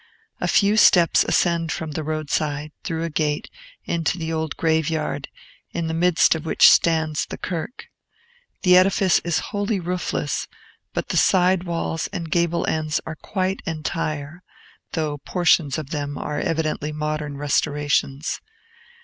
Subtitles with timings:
[0.39, 3.51] A few steps ascend from the roadside, through a gate,
[3.85, 5.27] into the old graveyard,
[5.73, 7.85] in the midst of which stands the kirk.
[8.63, 10.47] The edifice is wholly roofless,
[10.95, 14.41] but the side walls and gable ends are quite entire,
[14.93, 18.41] though portions of them are evidently modern restorations.